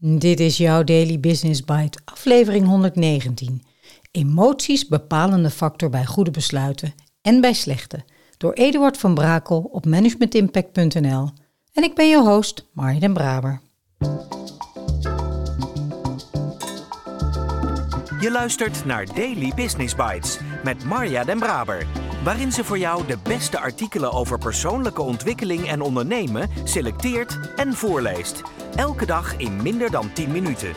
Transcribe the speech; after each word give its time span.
Dit 0.00 0.40
is 0.40 0.56
jouw 0.56 0.84
Daily 0.84 1.20
Business 1.20 1.64
Bite, 1.64 1.98
aflevering 2.04 2.66
119. 2.66 3.62
Emoties 4.10 4.86
bepalende 4.86 5.50
factor 5.50 5.90
bij 5.90 6.06
goede 6.06 6.30
besluiten 6.30 6.94
en 7.22 7.40
bij 7.40 7.52
slechte. 7.52 8.04
Door 8.36 8.52
Eduard 8.52 8.98
van 8.98 9.14
Brakel 9.14 9.68
op 9.72 9.86
managementimpact.nl. 9.86 11.30
En 11.72 11.82
ik 11.82 11.94
ben 11.94 12.08
je 12.08 12.20
host, 12.20 12.66
Marja 12.72 13.00
den 13.00 13.12
Braber. 13.12 13.60
Je 18.20 18.30
luistert 18.30 18.84
naar 18.84 19.06
Daily 19.14 19.52
Business 19.54 19.94
Bites 19.94 20.38
met 20.64 20.84
Marja 20.84 21.24
den 21.24 21.38
Braber. 21.38 21.86
Waarin 22.24 22.52
ze 22.52 22.64
voor 22.64 22.78
jou 22.78 23.06
de 23.06 23.18
beste 23.22 23.58
artikelen 23.58 24.12
over 24.12 24.38
persoonlijke 24.38 25.02
ontwikkeling 25.02 25.68
en 25.68 25.80
ondernemen 25.80 26.48
selecteert 26.64 27.38
en 27.56 27.74
voorleest. 27.74 28.42
Elke 28.78 29.06
dag 29.06 29.36
in 29.36 29.62
minder 29.62 29.90
dan 29.90 30.12
10 30.12 30.30
minuten. 30.30 30.72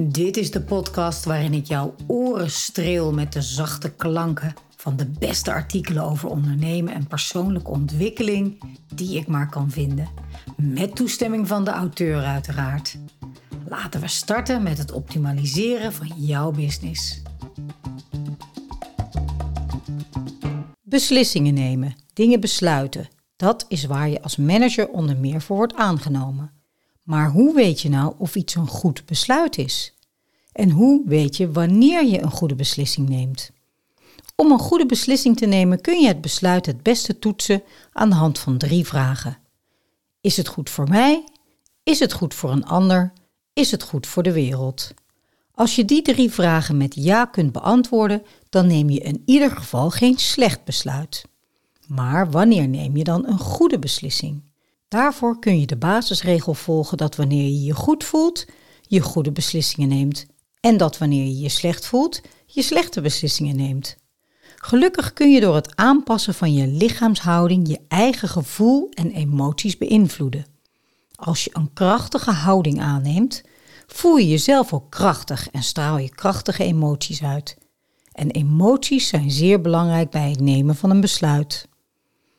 Dit 0.00 0.36
is 0.36 0.50
de 0.50 0.62
podcast 0.62 1.24
waarin 1.24 1.52
ik 1.52 1.66
jouw 1.66 1.94
oren 2.06 2.50
streel 2.50 3.12
met 3.12 3.32
de 3.32 3.42
zachte 3.42 3.90
klanken 3.90 4.54
van 4.76 4.96
de 4.96 5.06
beste 5.18 5.52
artikelen 5.52 6.02
over 6.02 6.28
ondernemen 6.28 6.94
en 6.94 7.06
persoonlijke 7.06 7.70
ontwikkeling 7.70 8.62
die 8.94 9.18
ik 9.18 9.26
maar 9.26 9.48
kan 9.48 9.70
vinden. 9.70 10.08
Met 10.56 10.96
toestemming 10.96 11.48
van 11.48 11.64
de 11.64 11.70
auteur 11.70 12.24
uiteraard. 12.24 12.98
Laten 13.68 14.00
we 14.00 14.08
starten 14.08 14.62
met 14.62 14.78
het 14.78 14.92
optimaliseren 14.92 15.92
van 15.92 16.12
jouw 16.16 16.50
business. 16.50 17.22
Beslissingen 20.82 21.54
nemen, 21.54 21.94
dingen 22.18 22.40
besluiten. 22.40 23.08
Dat 23.36 23.64
is 23.68 23.84
waar 23.84 24.08
je 24.08 24.22
als 24.22 24.36
manager 24.36 24.88
onder 24.88 25.16
meer 25.16 25.40
voor 25.40 25.56
wordt 25.56 25.74
aangenomen. 25.74 26.52
Maar 27.04 27.30
hoe 27.30 27.54
weet 27.54 27.80
je 27.80 27.88
nou 27.88 28.14
of 28.18 28.34
iets 28.34 28.54
een 28.54 28.66
goed 28.66 29.06
besluit 29.06 29.58
is? 29.58 29.94
En 30.52 30.70
hoe 30.70 31.02
weet 31.06 31.36
je 31.36 31.50
wanneer 31.52 32.04
je 32.04 32.22
een 32.22 32.30
goede 32.30 32.54
beslissing 32.54 33.08
neemt? 33.08 33.50
Om 34.36 34.50
een 34.50 34.58
goede 34.58 34.86
beslissing 34.86 35.36
te 35.36 35.46
nemen 35.46 35.80
kun 35.80 36.00
je 36.00 36.06
het 36.06 36.20
besluit 36.20 36.66
het 36.66 36.82
beste 36.82 37.18
toetsen 37.18 37.62
aan 37.92 38.08
de 38.08 38.14
hand 38.14 38.38
van 38.38 38.58
drie 38.58 38.86
vragen. 38.86 39.38
Is 40.20 40.36
het 40.36 40.48
goed 40.48 40.70
voor 40.70 40.88
mij? 40.88 41.24
Is 41.82 41.98
het 41.98 42.12
goed 42.12 42.34
voor 42.34 42.50
een 42.50 42.66
ander? 42.66 43.12
Is 43.52 43.70
het 43.70 43.82
goed 43.82 44.06
voor 44.06 44.22
de 44.22 44.32
wereld? 44.32 44.90
Als 45.54 45.76
je 45.76 45.84
die 45.84 46.02
drie 46.02 46.30
vragen 46.30 46.76
met 46.76 46.94
ja 46.94 47.24
kunt 47.24 47.52
beantwoorden, 47.52 48.22
dan 48.48 48.66
neem 48.66 48.90
je 48.90 49.00
in 49.00 49.22
ieder 49.24 49.50
geval 49.50 49.90
geen 49.90 50.18
slecht 50.18 50.64
besluit. 50.64 51.24
Maar 51.88 52.30
wanneer 52.30 52.68
neem 52.68 52.96
je 52.96 53.04
dan 53.04 53.26
een 53.26 53.38
goede 53.38 53.78
beslissing? 53.78 54.42
Daarvoor 54.88 55.38
kun 55.38 55.60
je 55.60 55.66
de 55.66 55.76
basisregel 55.76 56.54
volgen 56.54 56.96
dat 56.96 57.16
wanneer 57.16 57.44
je 57.44 57.64
je 57.64 57.74
goed 57.74 58.04
voelt, 58.04 58.46
je 58.82 59.00
goede 59.00 59.32
beslissingen 59.32 59.88
neemt 59.88 60.26
en 60.60 60.76
dat 60.76 60.98
wanneer 60.98 61.24
je 61.24 61.38
je 61.38 61.48
slecht 61.48 61.86
voelt, 61.86 62.20
je 62.46 62.62
slechte 62.62 63.00
beslissingen 63.00 63.56
neemt. 63.56 63.96
Gelukkig 64.56 65.12
kun 65.12 65.30
je 65.30 65.40
door 65.40 65.54
het 65.54 65.76
aanpassen 65.76 66.34
van 66.34 66.52
je 66.52 66.66
lichaamshouding 66.66 67.68
je 67.68 67.80
eigen 67.88 68.28
gevoel 68.28 68.88
en 68.90 69.10
emoties 69.10 69.78
beïnvloeden. 69.78 70.46
Als 71.14 71.44
je 71.44 71.50
een 71.52 71.72
krachtige 71.72 72.30
houding 72.30 72.80
aanneemt, 72.80 73.42
voel 73.86 74.16
je 74.16 74.28
jezelf 74.28 74.72
ook 74.72 74.90
krachtig 74.90 75.50
en 75.50 75.62
straal 75.62 75.98
je 75.98 76.08
krachtige 76.08 76.64
emoties 76.64 77.22
uit. 77.22 77.56
En 78.12 78.30
emoties 78.30 79.08
zijn 79.08 79.30
zeer 79.30 79.60
belangrijk 79.60 80.10
bij 80.10 80.30
het 80.30 80.40
nemen 80.40 80.76
van 80.76 80.90
een 80.90 81.00
besluit. 81.00 81.68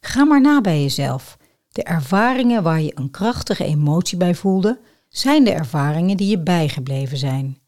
Ga 0.00 0.24
maar 0.24 0.40
na 0.40 0.60
bij 0.60 0.82
jezelf. 0.82 1.38
De 1.72 1.82
ervaringen 1.82 2.62
waar 2.62 2.80
je 2.80 2.92
een 2.94 3.10
krachtige 3.10 3.64
emotie 3.64 4.18
bij 4.18 4.34
voelde, 4.34 4.80
zijn 5.08 5.44
de 5.44 5.50
ervaringen 5.50 6.16
die 6.16 6.28
je 6.28 6.38
bijgebleven 6.38 7.18
zijn. 7.18 7.58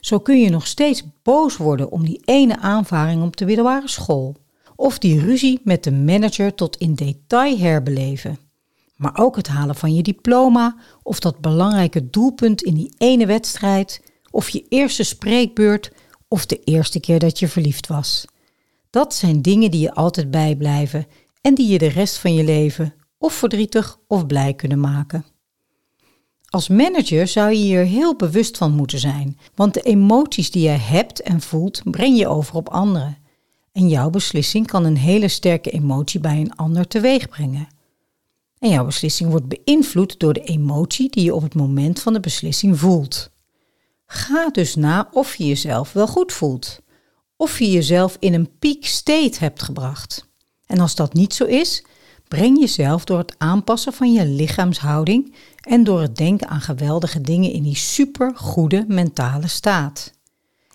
Zo 0.00 0.18
kun 0.18 0.40
je 0.40 0.50
nog 0.50 0.66
steeds 0.66 1.02
boos 1.22 1.56
worden 1.56 1.90
om 1.90 2.04
die 2.04 2.20
ene 2.24 2.58
aanvaring 2.58 3.22
op 3.22 3.36
de 3.36 3.44
middelbare 3.44 3.88
school. 3.88 4.36
Of 4.76 4.98
die 4.98 5.20
ruzie 5.20 5.60
met 5.64 5.84
de 5.84 5.92
manager 5.92 6.54
tot 6.54 6.76
in 6.76 6.94
detail 6.94 7.58
herbeleven. 7.58 8.38
Maar 8.96 9.18
ook 9.18 9.36
het 9.36 9.48
halen 9.48 9.74
van 9.74 9.94
je 9.94 10.02
diploma, 10.02 10.76
of 11.02 11.20
dat 11.20 11.40
belangrijke 11.40 12.10
doelpunt 12.10 12.62
in 12.62 12.74
die 12.74 12.94
ene 12.98 13.26
wedstrijd, 13.26 14.02
of 14.30 14.48
je 14.48 14.64
eerste 14.68 15.02
spreekbeurt, 15.02 15.92
of 16.28 16.46
de 16.46 16.60
eerste 16.64 17.00
keer 17.00 17.18
dat 17.18 17.38
je 17.38 17.48
verliefd 17.48 17.86
was. 17.86 18.24
Dat 18.90 19.14
zijn 19.14 19.42
dingen 19.42 19.70
die 19.70 19.80
je 19.80 19.94
altijd 19.94 20.30
bijblijven 20.30 21.06
en 21.40 21.54
die 21.54 21.68
je 21.68 21.78
de 21.78 21.88
rest 21.88 22.18
van 22.18 22.34
je 22.34 22.44
leven 22.44 22.94
of 23.18 23.34
verdrietig 23.34 23.98
of 24.06 24.26
blij 24.26 24.54
kunnen 24.54 24.80
maken. 24.80 25.24
Als 26.50 26.68
manager 26.68 27.26
zou 27.26 27.50
je 27.50 27.56
hier 27.56 27.84
heel 27.84 28.16
bewust 28.16 28.56
van 28.56 28.72
moeten 28.72 28.98
zijn, 28.98 29.38
want 29.54 29.74
de 29.74 29.80
emoties 29.80 30.50
die 30.50 30.62
jij 30.62 30.78
hebt 30.78 31.22
en 31.22 31.40
voelt 31.40 31.82
breng 31.84 32.18
je 32.18 32.28
over 32.28 32.54
op 32.54 32.68
anderen. 32.68 33.18
En 33.72 33.88
jouw 33.88 34.10
beslissing 34.10 34.66
kan 34.66 34.84
een 34.84 34.96
hele 34.96 35.28
sterke 35.28 35.70
emotie 35.70 36.20
bij 36.20 36.40
een 36.40 36.56
ander 36.56 36.88
teweeg 36.88 37.28
brengen. 37.28 37.68
En 38.58 38.70
jouw 38.70 38.84
beslissing 38.84 39.30
wordt 39.30 39.48
beïnvloed 39.48 40.18
door 40.18 40.32
de 40.32 40.40
emotie 40.40 41.10
die 41.10 41.24
je 41.24 41.34
op 41.34 41.42
het 41.42 41.54
moment 41.54 42.00
van 42.00 42.12
de 42.12 42.20
beslissing 42.20 42.78
voelt. 42.78 43.30
Ga 44.06 44.48
dus 44.50 44.74
na 44.74 45.08
of 45.12 45.34
je 45.34 45.46
jezelf 45.46 45.92
wel 45.92 46.06
goed 46.06 46.32
voelt. 46.32 46.80
Of 47.36 47.58
je 47.58 47.70
jezelf 47.70 48.16
in 48.20 48.34
een 48.34 48.58
peak 48.58 48.84
state 48.84 49.38
hebt 49.38 49.62
gebracht. 49.62 50.27
En 50.68 50.80
als 50.80 50.94
dat 50.94 51.12
niet 51.12 51.34
zo 51.34 51.44
is, 51.44 51.84
breng 52.28 52.58
jezelf 52.58 53.04
door 53.04 53.18
het 53.18 53.34
aanpassen 53.38 53.92
van 53.92 54.12
je 54.12 54.26
lichaamshouding 54.26 55.34
en 55.60 55.84
door 55.84 56.00
het 56.00 56.16
denken 56.16 56.48
aan 56.48 56.60
geweldige 56.60 57.20
dingen 57.20 57.52
in 57.52 57.62
die 57.62 57.76
supergoede 57.76 58.84
mentale 58.88 59.48
staat. 59.48 60.12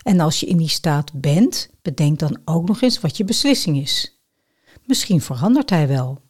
En 0.02 0.20
als 0.20 0.40
je 0.40 0.46
in 0.46 0.58
die 0.58 0.70
staat 0.70 1.12
bent, 1.14 1.70
bedenk 1.82 2.20
dan 2.20 2.38
ook 2.46 2.68
nog 2.68 2.82
eens 2.82 3.00
wat 3.00 3.18
je 3.18 3.24
beslissing 3.24 3.78
is. 3.78 4.22
Misschien 4.86 5.22
verandert 5.22 5.70
hij 5.70 5.88
wel. 5.88 6.22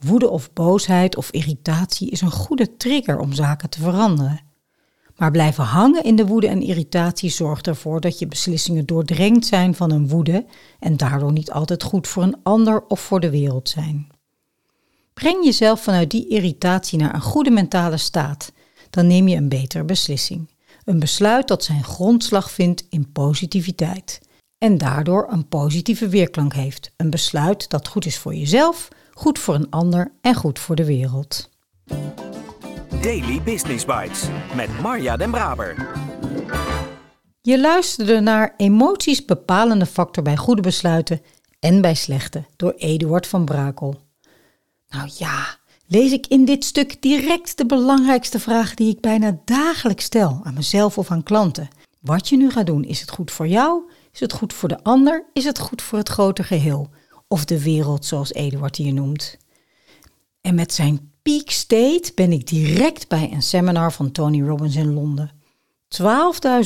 Woede 0.00 0.28
of 0.28 0.52
boosheid 0.52 1.16
of 1.16 1.30
irritatie 1.30 2.10
is 2.10 2.20
een 2.20 2.30
goede 2.30 2.76
trigger 2.76 3.18
om 3.18 3.32
zaken 3.32 3.70
te 3.70 3.80
veranderen. 3.80 4.40
Maar 5.18 5.30
blijven 5.30 5.64
hangen 5.64 6.04
in 6.04 6.16
de 6.16 6.26
woede 6.26 6.48
en 6.48 6.62
irritatie 6.62 7.30
zorgt 7.30 7.66
ervoor 7.66 8.00
dat 8.00 8.18
je 8.18 8.26
beslissingen 8.26 8.86
doordrenkt 8.86 9.46
zijn 9.46 9.74
van 9.74 9.90
een 9.90 10.08
woede 10.08 10.44
en 10.78 10.96
daardoor 10.96 11.32
niet 11.32 11.50
altijd 11.50 11.82
goed 11.82 12.06
voor 12.06 12.22
een 12.22 12.36
ander 12.42 12.86
of 12.86 13.00
voor 13.00 13.20
de 13.20 13.30
wereld 13.30 13.68
zijn. 13.68 14.06
Breng 15.14 15.44
jezelf 15.44 15.82
vanuit 15.82 16.10
die 16.10 16.28
irritatie 16.28 16.98
naar 16.98 17.14
een 17.14 17.20
goede 17.20 17.50
mentale 17.50 17.96
staat, 17.96 18.52
dan 18.90 19.06
neem 19.06 19.28
je 19.28 19.36
een 19.36 19.48
betere 19.48 19.84
beslissing. 19.84 20.50
Een 20.84 20.98
besluit 20.98 21.48
dat 21.48 21.64
zijn 21.64 21.84
grondslag 21.84 22.50
vindt 22.50 22.86
in 22.90 23.12
positiviteit 23.12 24.20
en 24.58 24.78
daardoor 24.78 25.26
een 25.30 25.48
positieve 25.48 26.08
weerklank 26.08 26.54
heeft. 26.54 26.92
Een 26.96 27.10
besluit 27.10 27.70
dat 27.70 27.88
goed 27.88 28.06
is 28.06 28.18
voor 28.18 28.34
jezelf, 28.34 28.88
goed 29.12 29.38
voor 29.38 29.54
een 29.54 29.70
ander 29.70 30.12
en 30.20 30.34
goed 30.34 30.58
voor 30.58 30.76
de 30.76 30.84
wereld. 30.84 31.48
Daily 32.88 33.42
Business 33.42 33.84
Bites 33.84 34.28
met 34.54 34.80
Marja 34.80 35.16
Den 35.16 35.30
Braber. 35.30 35.88
Je 37.40 37.60
luisterde 37.60 38.20
naar 38.20 38.54
Emoties 38.56 39.24
bepalende 39.24 39.86
factor 39.86 40.22
bij 40.22 40.36
goede 40.36 40.62
besluiten 40.62 41.20
en 41.60 41.80
bij 41.80 41.94
slechte 41.94 42.44
door 42.56 42.72
Eduard 42.72 43.26
van 43.26 43.44
Brakel. 43.44 44.00
Nou 44.88 45.10
ja, 45.18 45.56
lees 45.86 46.12
ik 46.12 46.26
in 46.26 46.44
dit 46.44 46.64
stuk 46.64 47.02
direct 47.02 47.56
de 47.56 47.66
belangrijkste 47.66 48.40
vraag 48.40 48.74
die 48.74 48.90
ik 48.92 49.00
bijna 49.00 49.40
dagelijks 49.44 50.04
stel 50.04 50.40
aan 50.42 50.54
mezelf 50.54 50.98
of 50.98 51.10
aan 51.10 51.22
klanten. 51.22 51.68
Wat 52.00 52.28
je 52.28 52.36
nu 52.36 52.50
gaat 52.50 52.66
doen, 52.66 52.84
is 52.84 53.00
het 53.00 53.10
goed 53.10 53.30
voor 53.30 53.48
jou? 53.48 53.90
Is 54.12 54.20
het 54.20 54.32
goed 54.32 54.52
voor 54.52 54.68
de 54.68 54.82
ander? 54.82 55.24
Is 55.32 55.44
het 55.44 55.58
goed 55.58 55.82
voor 55.82 55.98
het 55.98 56.08
grote 56.08 56.42
geheel? 56.42 56.90
Of 57.28 57.44
de 57.44 57.62
wereld, 57.62 58.04
zoals 58.04 58.32
Eduard 58.32 58.76
hier 58.76 58.92
noemt. 58.92 59.36
En 60.40 60.54
met 60.54 60.74
zijn 60.74 61.07
peak 61.22 61.50
state 61.50 62.12
ben 62.14 62.32
ik 62.32 62.46
direct 62.46 63.08
bij 63.08 63.32
een 63.32 63.42
seminar 63.42 63.92
van 63.92 64.12
Tony 64.12 64.42
Robbins 64.42 64.76
in 64.76 64.94
Londen. 64.94 65.30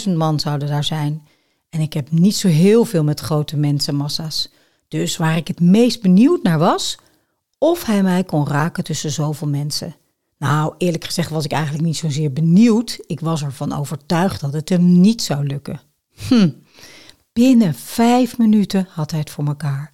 12.000 0.06 0.12
man 0.16 0.40
zouden 0.40 0.68
daar 0.68 0.84
zijn. 0.84 1.26
En 1.70 1.80
ik 1.80 1.92
heb 1.92 2.10
niet 2.10 2.36
zo 2.36 2.48
heel 2.48 2.84
veel 2.84 3.04
met 3.04 3.20
grote 3.20 3.56
mensenmassa's. 3.56 4.50
Dus 4.88 5.16
waar 5.16 5.36
ik 5.36 5.48
het 5.48 5.60
meest 5.60 6.02
benieuwd 6.02 6.42
naar 6.42 6.58
was, 6.58 6.98
of 7.58 7.84
hij 7.84 8.02
mij 8.02 8.24
kon 8.24 8.46
raken 8.48 8.84
tussen 8.84 9.10
zoveel 9.10 9.48
mensen. 9.48 9.94
Nou, 10.38 10.74
eerlijk 10.78 11.04
gezegd 11.04 11.30
was 11.30 11.44
ik 11.44 11.52
eigenlijk 11.52 11.84
niet 11.84 11.96
zozeer 11.96 12.32
benieuwd. 12.32 12.98
Ik 13.06 13.20
was 13.20 13.42
ervan 13.42 13.72
overtuigd 13.72 14.40
dat 14.40 14.52
het 14.52 14.68
hem 14.68 15.00
niet 15.00 15.22
zou 15.22 15.46
lukken. 15.46 15.80
Hm. 16.28 16.50
Binnen 17.32 17.74
vijf 17.74 18.38
minuten 18.38 18.86
had 18.90 19.10
hij 19.10 19.20
het 19.20 19.30
voor 19.30 19.46
elkaar. 19.46 19.92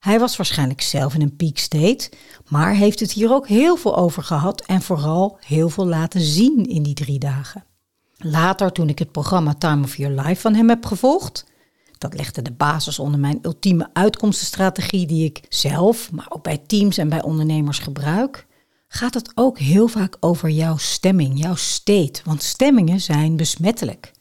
Hij 0.00 0.18
was 0.18 0.36
waarschijnlijk 0.36 0.80
zelf 0.80 1.14
in 1.14 1.22
een 1.22 1.36
peak 1.36 1.58
state, 1.58 2.10
maar 2.48 2.74
heeft 2.74 3.00
het 3.00 3.12
hier 3.12 3.32
ook 3.32 3.48
heel 3.48 3.76
veel 3.76 3.96
over 3.96 4.22
gehad 4.22 4.60
en 4.66 4.82
vooral 4.82 5.38
heel 5.40 5.68
veel 5.68 5.86
laten 5.86 6.20
zien 6.20 6.64
in 6.66 6.82
die 6.82 6.94
drie 6.94 7.18
dagen. 7.18 7.64
Later, 8.16 8.72
toen 8.72 8.88
ik 8.88 8.98
het 8.98 9.12
programma 9.12 9.54
Time 9.54 9.84
of 9.84 9.96
Your 9.96 10.20
Life 10.22 10.40
van 10.40 10.54
hem 10.54 10.68
heb 10.68 10.86
gevolgd, 10.86 11.48
Dat 11.98 12.14
legde 12.14 12.42
de 12.42 12.52
basis 12.52 12.98
onder 12.98 13.20
mijn 13.20 13.38
ultieme 13.42 13.88
uitkomstenstrategie 13.92 15.06
die 15.06 15.24
ik 15.24 15.40
zelf, 15.48 16.12
maar 16.12 16.26
ook 16.28 16.42
bij 16.42 16.58
teams 16.66 16.98
en 16.98 17.08
bij 17.08 17.22
ondernemers 17.22 17.78
gebruik. 17.78 18.46
Gaat 18.88 19.14
het 19.14 19.32
ook 19.34 19.58
heel 19.58 19.88
vaak 19.88 20.16
over 20.20 20.48
jouw 20.48 20.76
stemming, 20.76 21.40
jouw 21.42 21.54
state, 21.54 22.20
want 22.24 22.42
stemmingen 22.42 23.00
zijn 23.00 23.36
besmettelijk. 23.36 24.12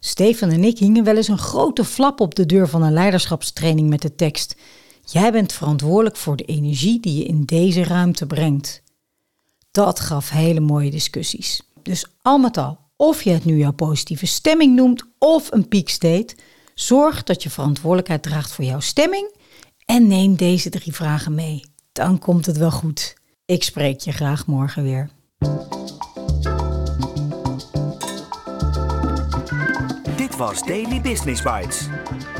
Stefan 0.00 0.50
en 0.50 0.64
ik 0.64 0.78
hingen 0.78 1.04
wel 1.04 1.16
eens 1.16 1.28
een 1.28 1.38
grote 1.38 1.84
flap 1.84 2.20
op 2.20 2.34
de 2.34 2.46
deur 2.46 2.68
van 2.68 2.82
een 2.82 2.92
leiderschapstraining 2.92 3.88
met 3.88 4.02
de 4.02 4.14
tekst: 4.14 4.56
Jij 5.04 5.32
bent 5.32 5.52
verantwoordelijk 5.52 6.16
voor 6.16 6.36
de 6.36 6.44
energie 6.44 7.00
die 7.00 7.18
je 7.18 7.24
in 7.24 7.44
deze 7.44 7.84
ruimte 7.84 8.26
brengt. 8.26 8.82
Dat 9.70 10.00
gaf 10.00 10.30
hele 10.30 10.60
mooie 10.60 10.90
discussies. 10.90 11.62
Dus 11.82 12.06
al 12.22 12.38
met 12.38 12.56
al, 12.56 12.78
of 12.96 13.22
je 13.22 13.30
het 13.30 13.44
nu 13.44 13.56
jouw 13.56 13.72
positieve 13.72 14.26
stemming 14.26 14.74
noemt 14.74 15.04
of 15.18 15.52
een 15.52 15.68
state, 15.84 16.34
zorg 16.74 17.22
dat 17.22 17.42
je 17.42 17.50
verantwoordelijkheid 17.50 18.22
draagt 18.22 18.52
voor 18.52 18.64
jouw 18.64 18.80
stemming 18.80 19.34
en 19.84 20.06
neem 20.06 20.36
deze 20.36 20.70
drie 20.70 20.94
vragen 20.94 21.34
mee. 21.34 21.64
Dan 21.92 22.18
komt 22.18 22.46
het 22.46 22.56
wel 22.56 22.70
goed. 22.70 23.16
Ik 23.44 23.62
spreek 23.62 24.00
je 24.00 24.12
graag 24.12 24.46
morgen 24.46 24.82
weer. 24.82 25.10
Dit 30.16 30.36
was 30.36 30.62
Daily 30.62 31.00
Business 31.00 31.42
Bites. 31.42 31.88